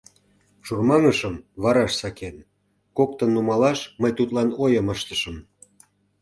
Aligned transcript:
Шурмаҥышым 0.65 1.35
вараш 1.63 1.91
сакен, 1.99 2.35
коктын 2.97 3.29
нумалаш 3.35 3.79
мый 4.01 4.11
тудлан 4.17 4.49
ойым 4.63 4.87
ыштышым. 4.95 5.37